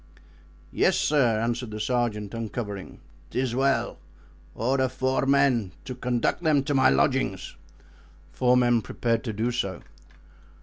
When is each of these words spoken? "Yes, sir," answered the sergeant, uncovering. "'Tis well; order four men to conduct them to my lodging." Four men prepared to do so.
"Yes, 0.71 0.97
sir," 0.97 1.39
answered 1.39 1.69
the 1.69 1.79
sergeant, 1.79 2.33
uncovering. 2.33 2.99
"'Tis 3.29 3.53
well; 3.53 3.99
order 4.55 4.89
four 4.89 5.27
men 5.27 5.73
to 5.85 5.93
conduct 5.93 6.41
them 6.41 6.63
to 6.63 6.73
my 6.73 6.89
lodging." 6.89 7.37
Four 8.31 8.57
men 8.57 8.81
prepared 8.81 9.23
to 9.25 9.33
do 9.33 9.51
so. 9.51 9.81